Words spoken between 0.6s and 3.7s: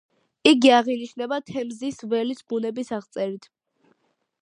აღინიშნება თემზის ველის ბუნების აღწერით.